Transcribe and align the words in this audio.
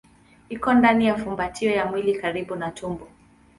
Iko 0.49 0.73
ndani 0.73 1.05
ya 1.05 1.17
fumbatio 1.17 1.71
ya 1.71 1.85
mwili 1.85 2.15
karibu 2.15 2.55
na 2.55 2.71
tumbo. 2.71 3.07